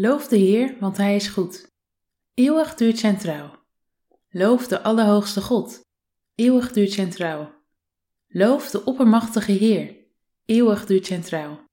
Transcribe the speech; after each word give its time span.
Loof 0.00 0.28
de 0.28 0.36
Heer, 0.36 0.76
want 0.80 0.96
Hij 0.96 1.14
is 1.14 1.28
goed. 1.28 1.70
Eeuwig 2.34 2.74
duurt 2.74 2.98
zijn 2.98 3.18
trouw. 3.18 3.50
Loof 4.30 4.66
de 4.66 4.82
Allerhoogste 4.82 5.40
God. 5.40 5.80
Eeuwig 6.34 6.72
duurt 6.72 6.92
zijn 6.92 7.10
trouw. 7.10 7.52
Loof 8.28 8.70
de 8.70 8.84
Oppermachtige 8.84 9.52
Heer. 9.52 9.96
Eeuwig 10.44 10.86
duurt 10.86 11.06
zijn 11.06 11.22
trouw. 11.22 11.64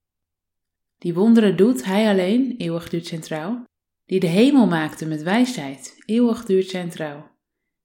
Die 0.98 1.14
wonderen 1.14 1.58
doet 1.58 1.86
Hij 1.86 2.10
alleen. 2.10 2.56
Eeuwig 2.58 2.90
duurt 2.90 3.08
zijn 3.08 3.22
trouw. 3.22 3.64
Die 4.06 4.20
de 4.20 4.28
hemel 4.28 4.68
maakte 4.68 5.06
met 5.06 5.24
wijsheid. 5.24 5.96
Eeuwig 6.06 6.46
duurt 6.46 6.70
zijn 6.70 6.90
trouw. 6.90 7.32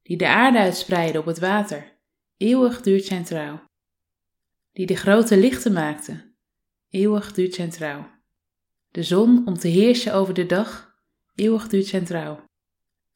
Die 0.03 0.17
de 0.17 0.29
aarde 0.29 0.59
uitspreidde 0.59 1.19
op 1.19 1.27
het 1.27 1.39
water. 1.39 1.98
Eeuwig 2.36 2.83
duurt 2.83 3.05
zijn 3.05 3.25
trouw. 3.25 3.62
Die 4.73 4.86
de 4.86 4.97
grote 4.97 5.36
lichten 5.36 5.73
maakte. 5.73 6.34
Eeuwig 6.89 7.33
duurt 7.33 7.55
zijn 7.55 7.70
trouw 7.70 8.20
de 8.91 9.02
zon 9.02 9.46
om 9.46 9.55
te 9.55 9.69
heersen 9.69 10.14
over 10.14 10.34
de 10.34 10.46
dag, 10.46 10.94
eeuwig 11.34 11.69
duurt 11.69 11.86
zijn 11.86 12.05
trouw. 12.05 12.48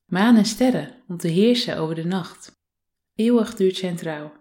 Maan 0.04 0.36
en 0.36 0.44
sterren 0.44 1.02
om 1.08 1.16
te 1.16 1.28
heersen 1.28 1.76
over 1.76 1.94
de 1.94 2.04
nacht, 2.04 2.52
eeuwig 3.14 3.54
duurt 3.54 3.76
zijn 3.76 3.96
trouw. 3.96 4.32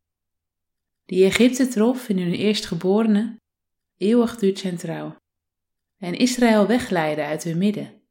Die 1.06 1.26
Egypte 1.26 1.68
trof 1.68 2.10
in 2.10 2.18
hun 2.18 2.34
eerstgeborene, 2.34 3.40
eeuwig 3.98 4.36
duurt 4.36 4.60
zijn 4.60 4.78
trouw. 4.78 5.16
En 5.98 6.14
Israël 6.14 6.68
wegleidde 6.68 7.24
uit 7.24 7.44
hun 7.44 7.58
midden, 7.58 8.02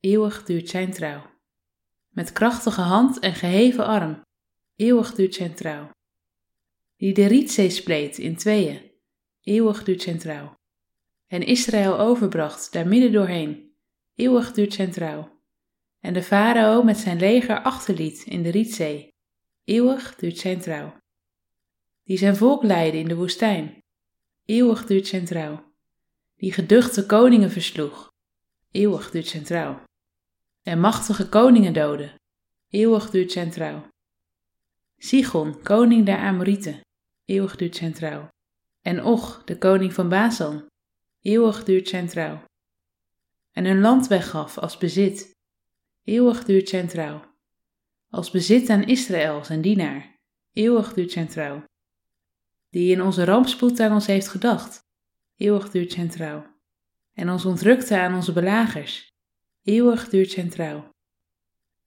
eeuwig 0.00 0.44
duurt 0.44 0.68
zijn 0.68 0.92
trouw. 0.92 1.30
Met 2.08 2.32
krachtige 2.32 2.80
hand 2.80 3.18
en 3.18 3.34
geheven 3.34 3.86
arm, 3.86 4.22
eeuwig 4.76 5.14
duurt 5.14 5.34
zijn 5.34 5.54
trouw. 5.54 5.90
Die 6.96 7.14
de 7.14 7.26
Rietzee 7.26 7.70
spleet 7.70 8.18
in 8.18 8.36
tweeën, 8.36 8.90
eeuwig 9.42 9.84
duurt 9.84 10.02
zijn 10.02 10.18
trouw 10.18 10.56
en 11.26 11.42
Israël 11.42 11.98
overbracht 11.98 12.72
daar 12.72 12.88
midden 12.88 13.12
doorheen. 13.12 13.72
Eeuwig 14.14 14.52
duurt 14.52 14.74
zijn 14.74 14.90
trouw. 14.90 15.40
En 16.00 16.12
de 16.12 16.22
farao 16.22 16.82
met 16.82 16.98
zijn 16.98 17.18
leger 17.18 17.62
achterliet 17.62 18.22
in 18.24 18.42
de 18.42 18.50
Rietzee. 18.50 19.14
Eeuwig 19.64 20.14
duurt 20.14 20.38
zijn 20.38 20.60
trouw. 20.60 20.96
Die 22.04 22.18
zijn 22.18 22.36
volk 22.36 22.62
leidde 22.62 22.98
in 22.98 23.08
de 23.08 23.16
woestijn. 23.16 23.82
Eeuwig 24.44 24.86
duurt 24.86 25.06
zijn 25.06 25.24
trouw. 25.24 25.72
Die 26.36 26.52
geduchte 26.52 27.06
koningen 27.06 27.50
versloeg. 27.50 28.12
Eeuwig 28.70 29.10
duurt 29.10 29.26
zijn 29.26 29.44
trouw. 29.44 29.82
En 30.62 30.80
machtige 30.80 31.28
koningen 31.28 31.72
doodde. 31.72 32.10
Eeuwig 32.70 33.10
duurt 33.10 33.32
zijn 33.32 33.50
trouw. 33.50 33.88
Sigon, 34.96 35.62
koning 35.62 36.06
der 36.06 36.18
Amorieten. 36.18 36.80
Eeuwig 37.24 37.56
duurt 37.56 37.76
zijn 37.76 37.92
trouw. 37.92 38.28
En 38.82 39.04
Och, 39.04 39.42
de 39.44 39.58
koning 39.58 39.94
van 39.94 40.08
Basan 40.08 40.66
eeuwig 41.26 41.64
duurt 41.64 41.88
zijn 41.88 42.08
trouw. 42.08 42.42
En 43.52 43.64
hun 43.64 43.80
land 43.80 44.06
weggaf 44.06 44.58
als 44.58 44.78
bezit, 44.78 45.36
eeuwig 46.04 46.44
duurt 46.44 46.68
zijn 46.68 46.88
trouw. 46.88 47.24
Als 48.10 48.30
bezit 48.30 48.68
aan 48.68 48.84
Israël, 48.84 49.44
zijn 49.44 49.60
dienaar, 49.60 50.18
eeuwig 50.52 50.94
duurt 50.94 51.12
zijn 51.12 51.28
trouw. 51.28 51.64
Die 52.70 52.92
in 52.92 53.02
onze 53.02 53.24
rampspoed 53.24 53.80
aan 53.80 53.92
ons 53.92 54.06
heeft 54.06 54.28
gedacht, 54.28 54.80
eeuwig 55.36 55.70
duurt 55.70 55.92
zijn 55.92 56.10
trouw. 56.10 56.46
En 57.12 57.30
ons 57.30 57.44
ontrukte 57.44 57.98
aan 57.98 58.14
onze 58.14 58.32
belagers, 58.32 59.12
eeuwig 59.62 60.08
duurt 60.08 60.30
zijn 60.30 60.50
trouw. 60.50 60.94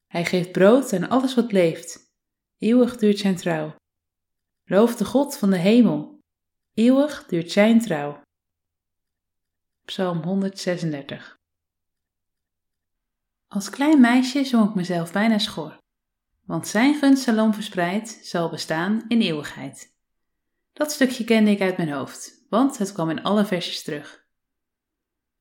Hij 0.07 0.25
geeft 0.25 0.51
brood 0.51 0.93
aan 0.93 1.09
alles 1.09 1.35
wat 1.35 1.51
leeft, 1.51 2.11
eeuwig 2.57 2.97
duurt 2.97 3.17
zijn 3.17 3.35
trouw. 3.35 3.75
Loof 4.65 4.95
de 4.95 5.05
God 5.05 5.37
van 5.37 5.49
de 5.49 5.57
hemel, 5.57 6.19
eeuwig 6.73 7.25
duurt 7.25 7.51
zijn 7.51 7.81
trouw. 7.81 8.27
Psalm 9.89 10.23
136. 10.23 11.39
Als 13.47 13.69
klein 13.69 13.99
meisje 13.99 14.43
zong 14.43 14.69
ik 14.69 14.75
mezelf 14.75 15.11
bijna 15.11 15.37
schor, 15.37 15.77
want 16.45 16.67
zijn 16.67 16.95
gunstsalom 16.95 17.53
verspreid 17.53 18.19
zal 18.23 18.49
bestaan 18.49 19.05
in 19.07 19.21
eeuwigheid. 19.21 19.93
Dat 20.73 20.91
stukje 20.91 21.23
kende 21.23 21.51
ik 21.51 21.61
uit 21.61 21.77
mijn 21.77 21.91
hoofd, 21.91 22.45
want 22.49 22.77
het 22.77 22.91
kwam 22.91 23.09
in 23.09 23.23
alle 23.23 23.45
versjes 23.45 23.83
terug. 23.83 24.25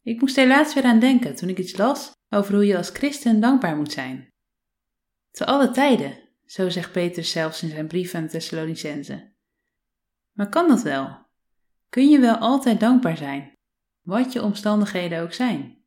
Ik 0.03 0.21
moest 0.21 0.37
helaas 0.37 0.75
weer 0.75 0.85
aan 0.85 1.01
denken 1.01 1.35
toen 1.35 1.49
ik 1.49 1.59
iets 1.59 1.77
las 1.77 2.11
over 2.29 2.55
hoe 2.55 2.67
je 2.67 2.77
als 2.77 2.91
christen 2.91 3.41
dankbaar 3.41 3.77
moet 3.77 3.93
zijn. 3.93 4.33
Te 5.31 5.47
alle 5.47 5.71
tijden, 5.71 6.19
zo 6.47 6.69
zegt 6.69 6.93
Petrus 6.93 7.31
zelfs 7.31 7.63
in 7.63 7.69
zijn 7.69 7.89
brief 7.89 8.15
aan 8.15 8.23
de 8.23 8.29
Thessalonicenzen. 8.29 9.35
Maar 10.33 10.49
kan 10.49 10.69
dat 10.69 10.83
wel? 10.83 11.27
Kun 11.89 12.09
je 12.09 12.19
wel 12.19 12.37
altijd 12.37 12.81
dankbaar 12.81 13.17
zijn? 13.17 13.58
Wat 14.09 14.33
je 14.33 14.43
omstandigheden 14.43 15.23
ook 15.23 15.33
zijn. 15.33 15.83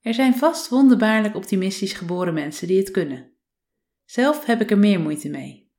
Er 0.00 0.14
zijn 0.14 0.34
vast 0.34 0.68
wonderbaarlijk 0.68 1.34
optimistisch 1.34 1.92
geboren 1.92 2.34
mensen 2.34 2.66
die 2.66 2.78
het 2.78 2.90
kunnen. 2.90 3.32
Zelf 4.04 4.44
heb 4.44 4.60
ik 4.60 4.70
er 4.70 4.78
meer 4.78 5.00
moeite 5.00 5.28
mee. 5.28 5.70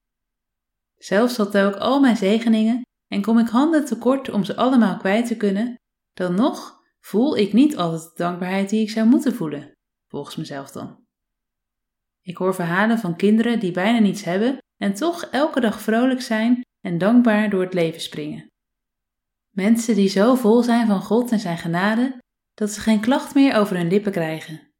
Zelfs 0.97 1.37
had 1.37 1.57
ook 1.57 1.75
al 1.75 1.99
mijn 1.99 2.17
zegeningen 2.17 2.81
en 3.07 3.21
kom 3.21 3.39
ik 3.39 3.47
handen 3.47 3.85
tekort 3.85 4.29
om 4.29 4.43
ze 4.43 4.55
allemaal 4.55 4.97
kwijt 4.97 5.27
te 5.27 5.37
kunnen, 5.37 5.75
dan 6.13 6.35
nog 6.35 6.83
voel 6.99 7.37
ik 7.37 7.53
niet 7.53 7.77
altijd 7.77 8.01
de 8.01 8.23
dankbaarheid 8.23 8.69
die 8.69 8.81
ik 8.81 8.89
zou 8.89 9.07
moeten 9.07 9.35
voelen, 9.35 9.71
volgens 10.07 10.35
mezelf 10.35 10.71
dan. 10.71 11.05
Ik 12.21 12.37
hoor 12.37 12.55
verhalen 12.55 12.99
van 12.99 13.15
kinderen 13.15 13.59
die 13.59 13.71
bijna 13.71 13.99
niets 13.99 14.23
hebben 14.23 14.57
en 14.77 14.93
toch 14.93 15.23
elke 15.23 15.59
dag 15.59 15.81
vrolijk 15.81 16.21
zijn 16.21 16.61
en 16.79 16.97
dankbaar 16.97 17.49
door 17.49 17.61
het 17.61 17.73
leven 17.73 18.01
springen. 18.01 18.47
Mensen 19.59 19.95
die 19.95 20.09
zo 20.09 20.35
vol 20.35 20.63
zijn 20.63 20.87
van 20.87 21.01
God 21.01 21.31
en 21.31 21.39
zijn 21.39 21.57
genade 21.57 22.17
dat 22.53 22.71
ze 22.71 22.79
geen 22.79 23.01
klacht 23.01 23.35
meer 23.35 23.55
over 23.55 23.77
hun 23.77 23.87
lippen 23.87 24.11
krijgen. 24.11 24.71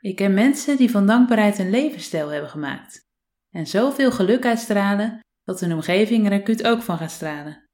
Ik 0.00 0.16
ken 0.16 0.34
mensen 0.34 0.76
die 0.76 0.90
van 0.90 1.06
dankbaarheid 1.06 1.58
een 1.58 1.70
levensstijl 1.70 2.28
hebben 2.28 2.50
gemaakt 2.50 3.06
en 3.50 3.66
zoveel 3.66 4.12
geluk 4.12 4.44
uitstralen 4.44 5.20
dat 5.44 5.60
hun 5.60 5.72
omgeving 5.72 6.26
er 6.26 6.40
acuut 6.40 6.66
ook 6.66 6.82
van 6.82 6.98
gaat 6.98 7.10
stralen. 7.10 7.64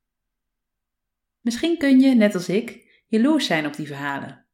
Misschien 1.40 1.78
kun 1.78 2.00
je, 2.00 2.14
net 2.14 2.34
als 2.34 2.48
ik, 2.48 3.02
jaloers 3.06 3.46
zijn 3.46 3.66
op 3.66 3.76
die 3.76 3.86
verhalen. 3.86 4.46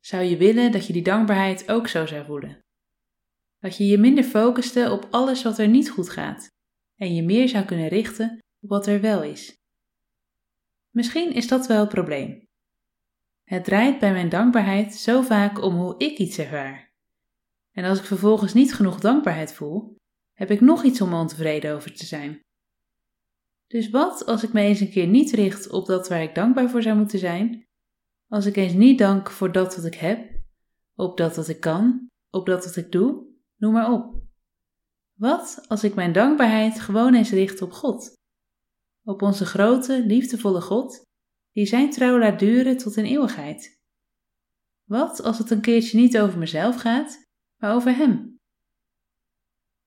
Zou 0.00 0.22
je 0.22 0.36
willen 0.36 0.72
dat 0.72 0.86
je 0.86 0.92
die 0.92 1.02
dankbaarheid 1.02 1.70
ook 1.70 1.88
zo 1.88 2.06
zou 2.06 2.24
voelen? 2.24 2.60
Dat 3.58 3.76
je 3.76 3.86
je 3.86 3.98
minder 3.98 4.24
focuste 4.24 4.90
op 4.90 5.08
alles 5.10 5.42
wat 5.42 5.58
er 5.58 5.68
niet 5.68 5.90
goed 5.90 6.08
gaat 6.08 6.48
en 6.96 7.14
je 7.14 7.22
meer 7.22 7.48
zou 7.48 7.64
kunnen 7.64 7.88
richten 7.88 8.38
op 8.60 8.68
wat 8.68 8.86
er 8.86 9.00
wel 9.00 9.22
is. 9.22 9.64
Misschien 10.96 11.32
is 11.32 11.48
dat 11.48 11.66
wel 11.66 11.80
het 11.80 11.88
probleem. 11.88 12.48
Het 13.44 13.64
draait 13.64 13.98
bij 13.98 14.12
mijn 14.12 14.28
dankbaarheid 14.28 14.94
zo 14.94 15.22
vaak 15.22 15.62
om 15.62 15.74
hoe 15.74 15.94
ik 15.98 16.18
iets 16.18 16.38
ervaar. 16.38 16.92
En 17.72 17.84
als 17.84 17.98
ik 17.98 18.04
vervolgens 18.04 18.54
niet 18.54 18.74
genoeg 18.74 19.00
dankbaarheid 19.00 19.52
voel, 19.52 19.96
heb 20.32 20.50
ik 20.50 20.60
nog 20.60 20.84
iets 20.84 21.00
om 21.00 21.14
ontevreden 21.14 21.74
over 21.74 21.94
te 21.94 22.06
zijn. 22.06 22.40
Dus 23.66 23.90
wat 23.90 24.26
als 24.26 24.42
ik 24.42 24.52
me 24.52 24.60
eens 24.60 24.80
een 24.80 24.90
keer 24.90 25.06
niet 25.06 25.30
richt 25.30 25.70
op 25.70 25.86
dat 25.86 26.08
waar 26.08 26.22
ik 26.22 26.34
dankbaar 26.34 26.70
voor 26.70 26.82
zou 26.82 26.96
moeten 26.96 27.18
zijn? 27.18 27.66
Als 28.28 28.46
ik 28.46 28.56
eens 28.56 28.72
niet 28.72 28.98
dank 28.98 29.30
voor 29.30 29.52
dat 29.52 29.76
wat 29.76 29.84
ik 29.84 29.94
heb, 29.94 30.30
op 30.94 31.16
dat 31.16 31.36
wat 31.36 31.48
ik 31.48 31.60
kan, 31.60 32.10
op 32.30 32.46
dat 32.46 32.64
wat 32.64 32.76
ik 32.76 32.92
doe, 32.92 33.24
noem 33.56 33.72
maar 33.72 33.92
op. 33.92 34.22
Wat 35.12 35.64
als 35.68 35.84
ik 35.84 35.94
mijn 35.94 36.12
dankbaarheid 36.12 36.80
gewoon 36.80 37.14
eens 37.14 37.30
richt 37.30 37.62
op 37.62 37.72
God? 37.72 38.15
Op 39.06 39.22
onze 39.22 39.46
grote, 39.46 40.04
liefdevolle 40.06 40.60
God, 40.60 41.06
die 41.52 41.66
zijn 41.66 41.90
trouw 41.90 42.18
laat 42.18 42.38
duren 42.38 42.76
tot 42.76 42.96
in 42.96 43.04
eeuwigheid. 43.04 43.80
Wat 44.84 45.22
als 45.22 45.38
het 45.38 45.50
een 45.50 45.60
keertje 45.60 45.98
niet 45.98 46.18
over 46.18 46.38
mezelf 46.38 46.76
gaat, 46.80 47.26
maar 47.56 47.74
over 47.74 47.96
Hem? 47.96 48.38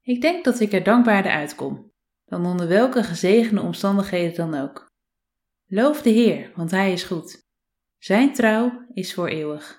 Ik 0.01 0.21
denk 0.21 0.44
dat 0.45 0.60
ik 0.60 0.74
er 0.74 0.83
dankbaarder 0.83 1.31
uitkom, 1.31 1.92
dan 2.25 2.45
onder 2.45 2.68
welke 2.68 3.04
gezegende 3.04 3.62
omstandigheden 3.62 4.36
dan 4.36 4.62
ook. 4.62 4.92
Loof 5.68 6.01
de 6.01 6.10
Heer, 6.10 6.51
want 6.56 6.72
Hij 6.72 6.94
is 6.94 7.04
goed. 7.04 7.48
Zijn 7.98 8.33
trouw 8.33 8.86
is 8.94 9.13
voor 9.13 9.27
eeuwig. 9.27 9.78